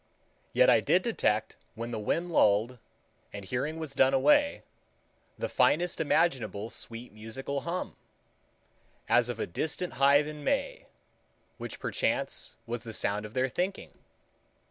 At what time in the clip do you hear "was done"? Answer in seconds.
3.77-4.15